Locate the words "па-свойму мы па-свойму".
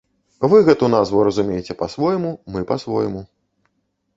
1.81-3.21